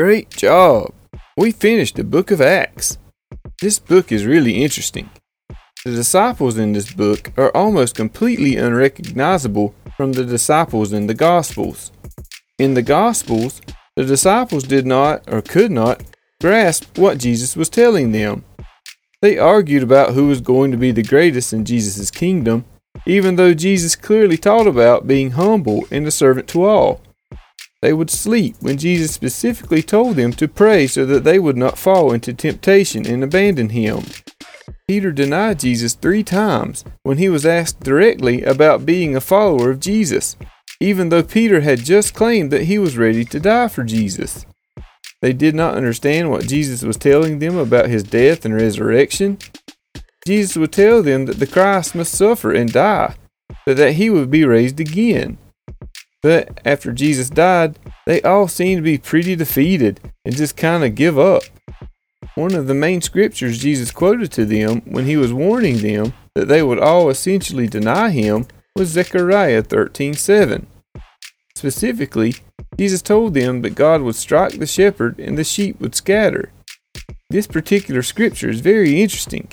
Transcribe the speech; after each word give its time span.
Great 0.00 0.30
job! 0.30 0.94
We 1.36 1.52
finished 1.52 1.96
the 1.96 2.04
book 2.04 2.30
of 2.30 2.40
Acts. 2.40 2.96
This 3.60 3.78
book 3.78 4.10
is 4.10 4.24
really 4.24 4.64
interesting. 4.64 5.10
The 5.84 5.90
disciples 5.90 6.56
in 6.56 6.72
this 6.72 6.90
book 6.90 7.30
are 7.36 7.54
almost 7.54 7.96
completely 7.96 8.56
unrecognizable 8.56 9.74
from 9.98 10.12
the 10.12 10.24
disciples 10.24 10.94
in 10.94 11.06
the 11.06 11.12
Gospels. 11.12 11.92
In 12.58 12.72
the 12.72 12.80
Gospels, 12.80 13.60
the 13.94 14.06
disciples 14.06 14.62
did 14.62 14.86
not 14.86 15.22
or 15.30 15.42
could 15.42 15.70
not 15.70 16.02
grasp 16.40 16.96
what 16.96 17.18
Jesus 17.18 17.54
was 17.54 17.68
telling 17.68 18.12
them. 18.12 18.42
They 19.20 19.36
argued 19.36 19.82
about 19.82 20.14
who 20.14 20.28
was 20.28 20.40
going 20.40 20.70
to 20.70 20.78
be 20.78 20.92
the 20.92 21.02
greatest 21.02 21.52
in 21.52 21.66
Jesus' 21.66 22.10
kingdom, 22.10 22.64
even 23.04 23.36
though 23.36 23.52
Jesus 23.52 23.96
clearly 23.96 24.38
taught 24.38 24.66
about 24.66 25.06
being 25.06 25.32
humble 25.32 25.84
and 25.90 26.06
a 26.06 26.10
servant 26.10 26.48
to 26.48 26.64
all. 26.64 27.02
They 27.82 27.92
would 27.92 28.10
sleep 28.10 28.56
when 28.60 28.76
Jesus 28.76 29.12
specifically 29.12 29.82
told 29.82 30.16
them 30.16 30.32
to 30.34 30.48
pray 30.48 30.86
so 30.86 31.06
that 31.06 31.24
they 31.24 31.38
would 31.38 31.56
not 31.56 31.78
fall 31.78 32.12
into 32.12 32.34
temptation 32.34 33.06
and 33.06 33.24
abandon 33.24 33.70
him. 33.70 34.04
Peter 34.86 35.12
denied 35.12 35.60
Jesus 35.60 35.94
three 35.94 36.22
times 36.22 36.84
when 37.04 37.16
he 37.16 37.28
was 37.28 37.46
asked 37.46 37.80
directly 37.80 38.42
about 38.42 38.84
being 38.84 39.16
a 39.16 39.20
follower 39.20 39.70
of 39.70 39.80
Jesus, 39.80 40.36
even 40.80 41.08
though 41.08 41.22
Peter 41.22 41.60
had 41.62 41.84
just 41.84 42.14
claimed 42.14 42.50
that 42.50 42.64
he 42.64 42.78
was 42.78 42.98
ready 42.98 43.24
to 43.24 43.40
die 43.40 43.68
for 43.68 43.84
Jesus. 43.84 44.44
They 45.22 45.32
did 45.32 45.54
not 45.54 45.74
understand 45.74 46.30
what 46.30 46.46
Jesus 46.46 46.82
was 46.82 46.96
telling 46.96 47.38
them 47.38 47.56
about 47.56 47.88
his 47.88 48.02
death 48.02 48.44
and 48.44 48.54
resurrection. 48.54 49.38
Jesus 50.26 50.56
would 50.56 50.72
tell 50.72 51.02
them 51.02 51.26
that 51.26 51.38
the 51.38 51.46
Christ 51.46 51.94
must 51.94 52.12
suffer 52.12 52.52
and 52.52 52.72
die, 52.72 53.14
but 53.64 53.76
that 53.76 53.92
he 53.92 54.10
would 54.10 54.30
be 54.30 54.44
raised 54.44 54.80
again. 54.80 55.38
But 56.22 56.60
after 56.64 56.92
Jesus 56.92 57.30
died, 57.30 57.78
they 58.06 58.20
all 58.22 58.48
seemed 58.48 58.80
to 58.80 58.82
be 58.82 58.98
pretty 58.98 59.36
defeated 59.36 60.00
and 60.24 60.36
just 60.36 60.56
kind 60.56 60.84
of 60.84 60.94
give 60.94 61.18
up. 61.18 61.42
One 62.34 62.54
of 62.54 62.66
the 62.66 62.74
main 62.74 63.00
scriptures 63.00 63.58
Jesus 63.58 63.90
quoted 63.90 64.30
to 64.32 64.44
them 64.44 64.82
when 64.84 65.06
he 65.06 65.16
was 65.16 65.32
warning 65.32 65.78
them 65.78 66.12
that 66.34 66.48
they 66.48 66.62
would 66.62 66.78
all 66.78 67.08
essentially 67.10 67.66
deny 67.66 68.10
him 68.10 68.46
was 68.76 68.90
Zechariah 68.90 69.62
13:7. 69.62 70.66
Specifically, 71.56 72.34
Jesus 72.78 73.02
told 73.02 73.34
them 73.34 73.62
that 73.62 73.74
God 73.74 74.02
would 74.02 74.14
strike 74.14 74.58
the 74.58 74.66
shepherd 74.66 75.18
and 75.18 75.36
the 75.36 75.44
sheep 75.44 75.80
would 75.80 75.94
scatter. 75.94 76.50
This 77.30 77.46
particular 77.46 78.02
scripture 78.02 78.50
is 78.50 78.60
very 78.60 79.02
interesting. 79.02 79.48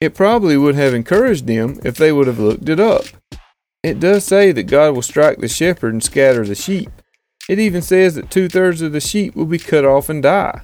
It 0.00 0.14
probably 0.14 0.56
would 0.56 0.74
have 0.74 0.94
encouraged 0.94 1.46
them 1.46 1.80
if 1.84 1.96
they 1.96 2.12
would 2.12 2.26
have 2.26 2.38
looked 2.38 2.68
it 2.68 2.80
up. 2.80 3.04
It 3.82 3.98
does 3.98 4.24
say 4.24 4.52
that 4.52 4.64
God 4.64 4.94
will 4.94 5.02
strike 5.02 5.38
the 5.38 5.48
shepherd 5.48 5.92
and 5.92 6.02
scatter 6.02 6.44
the 6.44 6.54
sheep. 6.54 6.90
It 7.48 7.58
even 7.58 7.82
says 7.82 8.14
that 8.14 8.30
two 8.30 8.48
thirds 8.48 8.80
of 8.80 8.92
the 8.92 9.00
sheep 9.00 9.34
will 9.34 9.46
be 9.46 9.58
cut 9.58 9.84
off 9.84 10.08
and 10.08 10.22
die. 10.22 10.62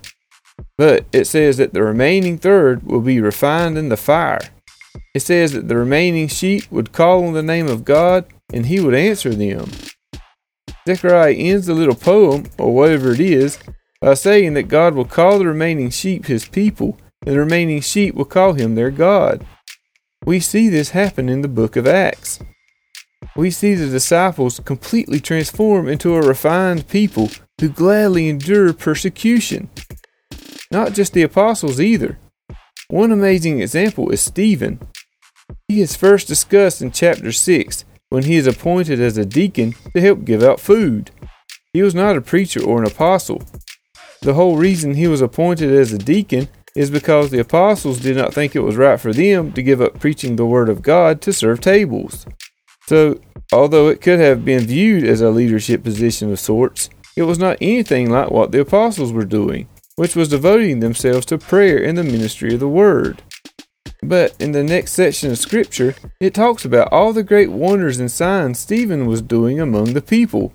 But 0.76 1.06
it 1.12 1.24
says 1.24 1.56
that 1.56 1.72
the 1.72 1.82
remaining 1.82 2.38
third 2.38 2.84
will 2.84 3.00
be 3.00 3.20
refined 3.20 3.76
in 3.76 3.88
the 3.88 3.96
fire. 3.96 4.40
It 5.14 5.20
says 5.20 5.52
that 5.52 5.66
the 5.66 5.76
remaining 5.76 6.28
sheep 6.28 6.70
would 6.70 6.92
call 6.92 7.24
on 7.24 7.32
the 7.32 7.42
name 7.42 7.66
of 7.66 7.84
God 7.84 8.24
and 8.52 8.66
he 8.66 8.78
would 8.78 8.94
answer 8.94 9.34
them. 9.34 9.70
Zechariah 10.86 11.34
ends 11.34 11.66
the 11.66 11.74
little 11.74 11.96
poem, 11.96 12.46
or 12.56 12.74
whatever 12.74 13.12
it 13.12 13.20
is, 13.20 13.58
by 14.00 14.14
saying 14.14 14.54
that 14.54 14.68
God 14.68 14.94
will 14.94 15.04
call 15.04 15.38
the 15.38 15.46
remaining 15.46 15.90
sheep 15.90 16.26
his 16.26 16.48
people, 16.48 16.96
and 17.26 17.34
the 17.34 17.40
remaining 17.40 17.80
sheep 17.80 18.14
will 18.14 18.24
call 18.24 18.54
him 18.54 18.74
their 18.74 18.90
God. 18.90 19.44
We 20.24 20.40
see 20.40 20.68
this 20.68 20.90
happen 20.90 21.28
in 21.28 21.42
the 21.42 21.48
book 21.48 21.76
of 21.76 21.86
Acts 21.86 22.38
we 23.38 23.52
see 23.52 23.72
the 23.76 23.86
disciples 23.86 24.58
completely 24.64 25.20
transform 25.20 25.86
into 25.86 26.16
a 26.16 26.20
refined 26.20 26.88
people 26.88 27.30
who 27.60 27.68
gladly 27.68 28.28
endure 28.28 28.72
persecution. 28.72 29.70
Not 30.72 30.92
just 30.92 31.12
the 31.12 31.22
apostles 31.22 31.80
either. 31.80 32.18
One 32.88 33.12
amazing 33.12 33.60
example 33.60 34.10
is 34.10 34.20
Stephen. 34.20 34.80
He 35.68 35.80
is 35.80 35.94
first 35.94 36.26
discussed 36.26 36.82
in 36.82 36.90
chapter 36.90 37.30
6 37.30 37.84
when 38.08 38.24
he 38.24 38.34
is 38.34 38.48
appointed 38.48 39.00
as 39.00 39.16
a 39.16 39.24
deacon 39.24 39.76
to 39.94 40.00
help 40.00 40.24
give 40.24 40.42
out 40.42 40.58
food. 40.58 41.12
He 41.72 41.80
was 41.80 41.94
not 41.94 42.16
a 42.16 42.20
preacher 42.20 42.60
or 42.60 42.82
an 42.82 42.90
apostle. 42.90 43.44
The 44.20 44.34
whole 44.34 44.56
reason 44.56 44.94
he 44.94 45.06
was 45.06 45.20
appointed 45.20 45.72
as 45.72 45.92
a 45.92 45.98
deacon 45.98 46.48
is 46.74 46.90
because 46.90 47.30
the 47.30 47.38
apostles 47.38 48.00
did 48.00 48.16
not 48.16 48.34
think 48.34 48.56
it 48.56 48.62
was 48.62 48.74
right 48.74 48.98
for 48.98 49.12
them 49.12 49.52
to 49.52 49.62
give 49.62 49.80
up 49.80 50.00
preaching 50.00 50.34
the 50.34 50.46
word 50.46 50.68
of 50.68 50.82
God 50.82 51.20
to 51.22 51.32
serve 51.32 51.60
tables. 51.60 52.26
So 52.88 53.20
Although 53.52 53.88
it 53.88 54.02
could 54.02 54.20
have 54.20 54.44
been 54.44 54.66
viewed 54.66 55.04
as 55.04 55.20
a 55.20 55.30
leadership 55.30 55.82
position 55.82 56.30
of 56.30 56.38
sorts, 56.38 56.90
it 57.16 57.22
was 57.22 57.38
not 57.38 57.56
anything 57.60 58.10
like 58.10 58.30
what 58.30 58.52
the 58.52 58.60
apostles 58.60 59.12
were 59.12 59.24
doing, 59.24 59.68
which 59.96 60.14
was 60.14 60.28
devoting 60.28 60.80
themselves 60.80 61.24
to 61.26 61.38
prayer 61.38 61.82
and 61.82 61.96
the 61.96 62.04
ministry 62.04 62.54
of 62.54 62.60
the 62.60 62.68
word. 62.68 63.22
But 64.02 64.36
in 64.38 64.52
the 64.52 64.62
next 64.62 64.92
section 64.92 65.30
of 65.30 65.38
scripture, 65.38 65.94
it 66.20 66.34
talks 66.34 66.64
about 66.64 66.92
all 66.92 67.12
the 67.12 67.22
great 67.22 67.50
wonders 67.50 67.98
and 67.98 68.10
signs 68.10 68.58
Stephen 68.58 69.06
was 69.06 69.22
doing 69.22 69.58
among 69.60 69.94
the 69.94 70.02
people. 70.02 70.52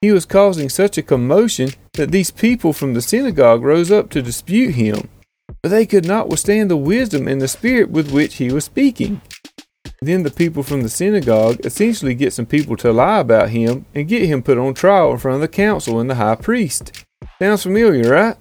He 0.00 0.10
was 0.10 0.26
causing 0.26 0.68
such 0.68 0.98
a 0.98 1.02
commotion 1.02 1.70
that 1.94 2.10
these 2.10 2.32
people 2.32 2.72
from 2.72 2.94
the 2.94 3.00
synagogue 3.00 3.62
rose 3.62 3.92
up 3.92 4.10
to 4.10 4.20
dispute 4.20 4.74
him, 4.74 5.08
but 5.62 5.68
they 5.68 5.86
could 5.86 6.04
not 6.04 6.28
withstand 6.28 6.68
the 6.68 6.76
wisdom 6.76 7.28
and 7.28 7.40
the 7.40 7.46
spirit 7.46 7.90
with 7.90 8.10
which 8.10 8.34
he 8.34 8.52
was 8.52 8.64
speaking. 8.64 9.20
Then 10.02 10.24
the 10.24 10.32
people 10.32 10.64
from 10.64 10.82
the 10.82 10.88
synagogue 10.88 11.64
essentially 11.64 12.16
get 12.16 12.32
some 12.32 12.44
people 12.44 12.76
to 12.78 12.92
lie 12.92 13.20
about 13.20 13.50
him 13.50 13.86
and 13.94 14.08
get 14.08 14.26
him 14.26 14.42
put 14.42 14.58
on 14.58 14.74
trial 14.74 15.12
in 15.12 15.18
front 15.18 15.36
of 15.36 15.40
the 15.40 15.46
council 15.46 16.00
and 16.00 16.10
the 16.10 16.16
high 16.16 16.34
priest. 16.34 17.04
Sounds 17.38 17.62
familiar, 17.62 18.10
right? 18.10 18.36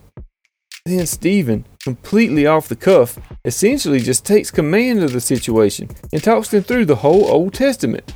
Then 0.87 1.05
Stephen, 1.05 1.67
completely 1.83 2.47
off 2.47 2.67
the 2.67 2.75
cuff, 2.75 3.19
essentially 3.45 3.99
just 3.99 4.25
takes 4.25 4.49
command 4.49 5.03
of 5.03 5.13
the 5.13 5.21
situation 5.21 5.89
and 6.11 6.23
talks 6.23 6.49
them 6.49 6.63
through 6.63 6.85
the 6.85 6.95
whole 6.95 7.27
Old 7.27 7.53
Testament. 7.53 8.11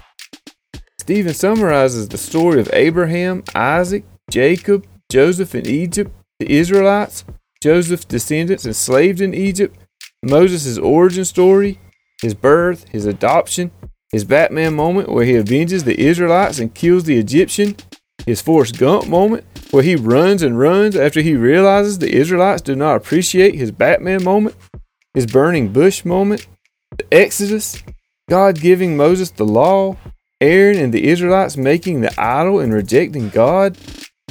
Stephen 0.99 1.35
summarizes 1.35 2.07
the 2.07 2.17
story 2.17 2.59
of 2.59 2.69
Abraham, 2.73 3.43
Isaac, 3.53 4.05
Jacob, 4.31 4.87
Joseph 5.11 5.53
in 5.53 5.67
Egypt, 5.67 6.11
the 6.39 6.51
Israelites, 6.51 7.23
Joseph's 7.61 8.05
descendants 8.05 8.65
enslaved 8.65 9.21
in 9.21 9.35
Egypt, 9.35 9.77
Moses' 10.23 10.79
origin 10.79 11.25
story, 11.25 11.77
his 12.25 12.33
birth, 12.33 12.89
his 12.89 13.05
adoption, 13.05 13.71
his 14.11 14.25
Batman 14.25 14.73
moment 14.73 15.09
where 15.09 15.25
he 15.25 15.37
avenges 15.37 15.83
the 15.83 15.99
Israelites 15.99 16.59
and 16.59 16.73
kills 16.73 17.03
the 17.03 17.17
Egyptian, 17.17 17.75
his 18.25 18.41
Forrest 18.41 18.79
Gump 18.79 19.07
moment 19.07 19.45
where 19.69 19.83
he 19.83 19.95
runs 19.95 20.41
and 20.41 20.57
runs 20.57 20.95
after 20.95 21.21
he 21.21 21.35
realizes 21.35 21.99
the 21.99 22.13
Israelites 22.13 22.61
do 22.61 22.75
not 22.75 22.95
appreciate 22.95 23.55
his 23.55 23.71
Batman 23.71 24.23
moment, 24.23 24.55
his 25.13 25.27
burning 25.27 25.71
bush 25.71 26.03
moment, 26.03 26.47
the 26.97 27.05
Exodus, 27.13 27.83
God 28.27 28.59
giving 28.59 28.97
Moses 28.97 29.29
the 29.29 29.45
law, 29.45 29.97
Aaron 30.41 30.77
and 30.77 30.93
the 30.93 31.07
Israelites 31.07 31.55
making 31.55 32.01
the 32.01 32.19
idol 32.19 32.59
and 32.59 32.73
rejecting 32.73 33.29
God, 33.29 33.77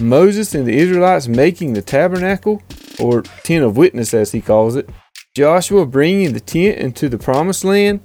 Moses 0.00 0.54
and 0.54 0.66
the 0.66 0.76
Israelites 0.76 1.28
making 1.28 1.74
the 1.74 1.82
tabernacle, 1.82 2.60
or 2.98 3.22
tent 3.44 3.64
of 3.64 3.76
witness 3.76 4.12
as 4.12 4.32
he 4.32 4.40
calls 4.40 4.74
it, 4.74 4.88
Joshua 5.34 5.84
bringing 5.84 6.32
the 6.32 6.40
tent 6.40 6.78
into 6.78 7.08
the 7.08 7.18
promised 7.18 7.64
land, 7.64 8.00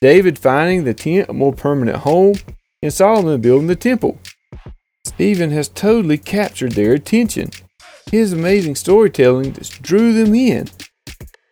David 0.00 0.38
finding 0.38 0.84
the 0.84 0.94
tent 0.94 1.28
a 1.28 1.32
more 1.34 1.52
permanent 1.52 1.98
home, 1.98 2.36
and 2.82 2.92
Solomon 2.92 3.40
building 3.42 3.66
the 3.66 3.76
temple. 3.76 4.18
Stephen 5.04 5.50
has 5.50 5.68
totally 5.68 6.16
captured 6.16 6.72
their 6.72 6.94
attention. 6.94 7.50
His 8.10 8.32
amazing 8.32 8.76
storytelling 8.76 9.52
just 9.52 9.82
drew 9.82 10.14
them 10.14 10.34
in. 10.34 10.68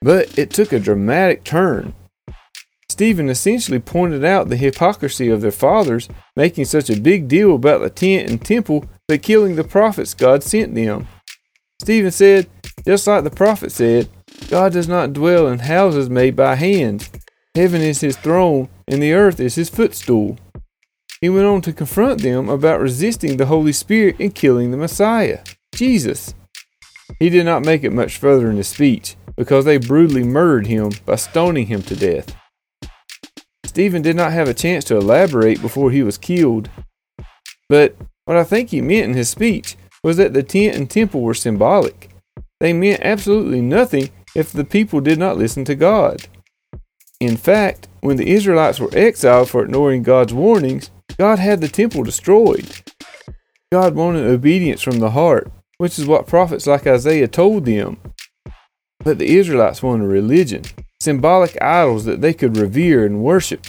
But 0.00 0.38
it 0.38 0.50
took 0.50 0.72
a 0.72 0.80
dramatic 0.80 1.44
turn. 1.44 1.94
Stephen 2.88 3.28
essentially 3.28 3.78
pointed 3.78 4.24
out 4.24 4.48
the 4.48 4.56
hypocrisy 4.56 5.28
of 5.28 5.42
their 5.42 5.50
fathers, 5.50 6.08
making 6.36 6.64
such 6.64 6.88
a 6.88 6.98
big 6.98 7.28
deal 7.28 7.54
about 7.54 7.82
the 7.82 7.90
tent 7.90 8.30
and 8.30 8.42
temple, 8.42 8.86
but 9.06 9.22
killing 9.22 9.56
the 9.56 9.64
prophets 9.64 10.14
God 10.14 10.42
sent 10.42 10.74
them. 10.74 11.06
Stephen 11.82 12.10
said, 12.10 12.48
just 12.86 13.06
like 13.06 13.24
the 13.24 13.30
prophet 13.30 13.70
said, 13.70 14.08
God 14.48 14.72
does 14.72 14.88
not 14.88 15.12
dwell 15.12 15.46
in 15.46 15.58
houses 15.60 16.08
made 16.08 16.34
by 16.34 16.54
hands. 16.54 17.10
Heaven 17.54 17.82
is 17.82 18.00
his 18.00 18.16
throne, 18.16 18.70
and 18.86 19.02
the 19.02 19.12
earth 19.12 19.40
is 19.40 19.56
his 19.56 19.68
footstool. 19.68 20.38
He 21.20 21.28
went 21.28 21.46
on 21.46 21.60
to 21.62 21.72
confront 21.72 22.22
them 22.22 22.48
about 22.48 22.80
resisting 22.80 23.36
the 23.36 23.46
Holy 23.46 23.72
Spirit 23.72 24.16
and 24.18 24.34
killing 24.34 24.70
the 24.70 24.78
Messiah, 24.78 25.40
Jesus. 25.74 26.34
He 27.18 27.28
did 27.28 27.44
not 27.44 27.64
make 27.64 27.84
it 27.84 27.92
much 27.92 28.16
further 28.16 28.50
in 28.50 28.56
his 28.56 28.68
speech, 28.68 29.16
because 29.36 29.66
they 29.66 29.76
brutally 29.76 30.24
murdered 30.24 30.66
him 30.66 30.92
by 31.04 31.16
stoning 31.16 31.66
him 31.66 31.82
to 31.82 31.96
death. 31.96 32.34
Stephen 33.66 34.00
did 34.00 34.16
not 34.16 34.32
have 34.32 34.48
a 34.48 34.54
chance 34.54 34.82
to 34.84 34.96
elaborate 34.96 35.60
before 35.60 35.90
he 35.90 36.02
was 36.02 36.16
killed. 36.16 36.70
But 37.68 37.96
what 38.24 38.38
I 38.38 38.44
think 38.44 38.70
he 38.70 38.80
meant 38.80 39.10
in 39.10 39.14
his 39.14 39.28
speech 39.28 39.76
was 40.02 40.16
that 40.16 40.32
the 40.32 40.42
tent 40.42 40.74
and 40.74 40.88
temple 40.88 41.20
were 41.20 41.34
symbolic. 41.34 42.08
They 42.60 42.72
meant 42.72 43.02
absolutely 43.02 43.60
nothing 43.60 44.10
if 44.34 44.52
the 44.52 44.64
people 44.64 45.00
did 45.00 45.18
not 45.18 45.36
listen 45.36 45.64
to 45.64 45.74
God. 45.74 46.28
In 47.20 47.36
fact, 47.36 47.88
when 48.00 48.16
the 48.16 48.30
Israelites 48.30 48.78
were 48.78 48.90
exiled 48.92 49.50
for 49.50 49.64
ignoring 49.64 50.02
God's 50.02 50.32
warnings, 50.32 50.90
God 51.18 51.38
had 51.38 51.60
the 51.60 51.68
temple 51.68 52.04
destroyed. 52.04 52.82
God 53.72 53.94
wanted 53.94 54.26
obedience 54.26 54.82
from 54.82 54.98
the 54.98 55.10
heart, 55.10 55.50
which 55.78 55.98
is 55.98 56.06
what 56.06 56.26
prophets 56.26 56.66
like 56.66 56.86
Isaiah 56.86 57.28
told 57.28 57.64
them. 57.64 57.98
But 59.00 59.18
the 59.18 59.36
Israelites 59.36 59.82
wanted 59.82 60.06
religion, 60.06 60.62
symbolic 61.00 61.60
idols 61.60 62.04
that 62.04 62.20
they 62.20 62.32
could 62.32 62.56
revere 62.56 63.04
and 63.04 63.22
worship. 63.22 63.66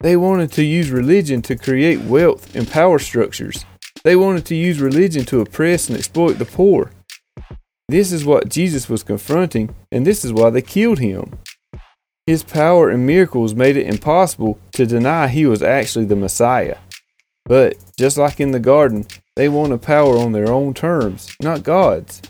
They 0.00 0.16
wanted 0.16 0.52
to 0.52 0.64
use 0.64 0.90
religion 0.90 1.42
to 1.42 1.56
create 1.56 2.00
wealth 2.00 2.54
and 2.54 2.70
power 2.70 2.98
structures. 2.98 3.64
They 4.02 4.16
wanted 4.16 4.46
to 4.46 4.54
use 4.54 4.80
religion 4.80 5.24
to 5.26 5.40
oppress 5.40 5.88
and 5.88 5.98
exploit 5.98 6.34
the 6.34 6.46
poor. 6.46 6.90
This 7.90 8.12
is 8.12 8.24
what 8.24 8.48
Jesus 8.48 8.88
was 8.88 9.02
confronting, 9.02 9.74
and 9.90 10.06
this 10.06 10.24
is 10.24 10.32
why 10.32 10.50
they 10.50 10.62
killed 10.62 11.00
him. 11.00 11.40
His 12.24 12.44
power 12.44 12.88
and 12.88 13.04
miracles 13.04 13.52
made 13.52 13.76
it 13.76 13.88
impossible 13.88 14.60
to 14.74 14.86
deny 14.86 15.26
he 15.26 15.44
was 15.44 15.60
actually 15.60 16.04
the 16.04 16.14
Messiah. 16.14 16.78
But, 17.46 17.78
just 17.98 18.16
like 18.16 18.38
in 18.38 18.52
the 18.52 18.60
garden, 18.60 19.06
they 19.34 19.48
wanted 19.48 19.82
power 19.82 20.16
on 20.16 20.30
their 20.30 20.52
own 20.52 20.72
terms, 20.72 21.34
not 21.42 21.64
God's. 21.64 22.22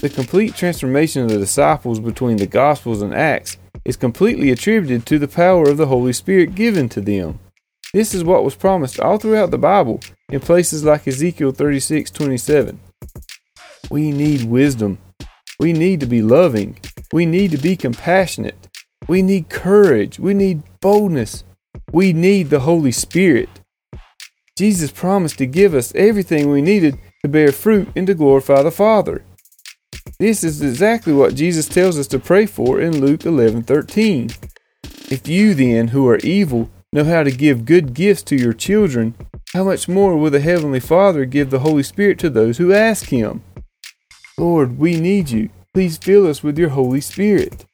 The 0.00 0.08
complete 0.08 0.54
transformation 0.54 1.24
of 1.24 1.28
the 1.28 1.38
disciples 1.38 2.00
between 2.00 2.38
the 2.38 2.46
Gospels 2.46 3.02
and 3.02 3.14
Acts 3.14 3.58
is 3.84 3.98
completely 3.98 4.50
attributed 4.50 5.04
to 5.04 5.18
the 5.18 5.28
power 5.28 5.68
of 5.68 5.76
the 5.76 5.88
Holy 5.88 6.14
Spirit 6.14 6.54
given 6.54 6.88
to 6.88 7.02
them. 7.02 7.38
This 7.92 8.14
is 8.14 8.24
what 8.24 8.44
was 8.44 8.54
promised 8.54 8.98
all 8.98 9.18
throughout 9.18 9.50
the 9.50 9.58
Bible 9.58 10.00
in 10.30 10.40
places 10.40 10.84
like 10.84 11.06
Ezekiel 11.06 11.52
36:27. 11.52 12.78
We 13.90 14.10
need 14.10 14.44
wisdom. 14.44 14.98
We 15.58 15.72
need 15.72 16.00
to 16.00 16.06
be 16.06 16.22
loving. 16.22 16.78
We 17.12 17.26
need 17.26 17.50
to 17.52 17.58
be 17.58 17.76
compassionate. 17.76 18.68
We 19.06 19.22
need 19.22 19.48
courage. 19.48 20.18
We 20.18 20.34
need 20.34 20.62
boldness. 20.80 21.44
We 21.92 22.12
need 22.12 22.50
the 22.50 22.60
Holy 22.60 22.92
Spirit. 22.92 23.48
Jesus 24.56 24.90
promised 24.90 25.38
to 25.38 25.46
give 25.46 25.74
us 25.74 25.94
everything 25.94 26.50
we 26.50 26.62
needed 26.62 26.98
to 27.22 27.28
bear 27.28 27.52
fruit 27.52 27.88
and 27.96 28.06
to 28.06 28.14
glorify 28.14 28.62
the 28.62 28.70
Father. 28.70 29.24
This 30.18 30.44
is 30.44 30.62
exactly 30.62 31.12
what 31.12 31.34
Jesus 31.34 31.66
tells 31.66 31.98
us 31.98 32.06
to 32.08 32.18
pray 32.18 32.46
for 32.46 32.80
in 32.80 33.00
Luke 33.00 33.24
11:13. 33.24 34.30
If 35.10 35.26
you 35.28 35.54
then, 35.54 35.88
who 35.88 36.08
are 36.08 36.18
evil, 36.18 36.70
know 36.92 37.04
how 37.04 37.22
to 37.24 37.30
give 37.30 37.64
good 37.64 37.94
gifts 37.94 38.22
to 38.24 38.36
your 38.36 38.52
children, 38.52 39.14
how 39.52 39.64
much 39.64 39.88
more 39.88 40.16
will 40.16 40.30
the 40.30 40.40
heavenly 40.40 40.80
Father 40.80 41.24
give 41.24 41.50
the 41.50 41.60
Holy 41.60 41.82
Spirit 41.82 42.18
to 42.20 42.30
those 42.30 42.58
who 42.58 42.72
ask 42.72 43.06
him? 43.06 43.42
Lord, 44.36 44.78
we 44.78 44.98
need 44.98 45.30
you. 45.30 45.50
Please 45.72 45.96
fill 45.96 46.26
us 46.26 46.42
with 46.42 46.58
your 46.58 46.70
Holy 46.70 47.00
Spirit. 47.00 47.66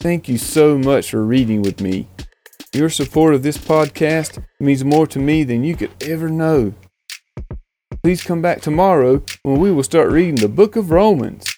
Thank 0.00 0.26
you 0.26 0.38
so 0.38 0.78
much 0.78 1.10
for 1.10 1.22
reading 1.22 1.60
with 1.60 1.82
me. 1.82 2.08
Your 2.72 2.88
support 2.88 3.34
of 3.34 3.42
this 3.42 3.58
podcast 3.58 4.42
means 4.58 4.84
more 4.84 5.06
to 5.08 5.18
me 5.18 5.44
than 5.44 5.62
you 5.62 5.76
could 5.76 5.90
ever 6.00 6.30
know. 6.30 6.72
Please 8.02 8.22
come 8.22 8.40
back 8.40 8.62
tomorrow 8.62 9.22
when 9.42 9.60
we 9.60 9.70
will 9.70 9.82
start 9.82 10.10
reading 10.10 10.36
the 10.36 10.48
book 10.48 10.76
of 10.76 10.90
Romans. 10.90 11.49